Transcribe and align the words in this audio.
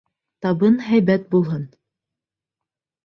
Табын 0.45 0.79
һәйбәт 0.87 1.29
булһын! 1.35 1.69